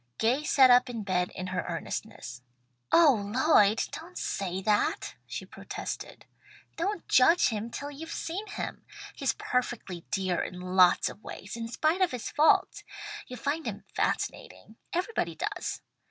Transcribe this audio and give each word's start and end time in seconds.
Gay 0.17 0.43
sat 0.43 0.71
up 0.71 0.89
in 0.89 1.03
bed 1.03 1.29
in 1.35 1.45
her 1.45 1.61
earnestness. 1.69 2.41
"Oh 2.91 3.21
Lloyd, 3.23 3.83
don't 3.91 4.17
say 4.17 4.59
that!" 4.63 5.13
she 5.27 5.45
protested. 5.45 6.25
"Don't 6.75 7.07
judge 7.07 7.49
him 7.49 7.69
till 7.69 7.91
you've 7.91 8.11
seen 8.11 8.47
him. 8.47 8.83
He's 9.13 9.33
perfectly 9.33 10.03
dear 10.09 10.41
in 10.43 10.59
lots 10.59 11.07
of 11.07 11.21
ways, 11.23 11.55
in 11.55 11.67
spite 11.67 12.01
of 12.01 12.09
his 12.09 12.31
faults. 12.31 12.83
You'll 13.27 13.37
find 13.37 13.67
him 13.67 13.83
fascinating. 13.93 14.77
Everybody 14.91 15.35
does. 15.35 15.81